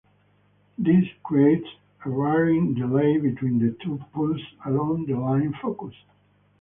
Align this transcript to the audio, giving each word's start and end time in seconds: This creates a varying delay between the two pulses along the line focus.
This 0.79 1.05
creates 1.21 1.67
a 2.07 2.09
varying 2.09 2.73
delay 2.73 3.19
between 3.19 3.59
the 3.59 3.77
two 3.83 3.99
pulses 4.15 4.41
along 4.65 5.05
the 5.05 5.13
line 5.15 5.53
focus. 5.61 5.93